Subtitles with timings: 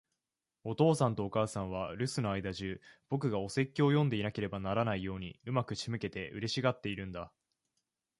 [0.63, 7.31] お父さんとお母さんは、留守の間じゅう、僕がお説教を読んでいなければならないように上手く仕向けて、嬉しがっているんだ。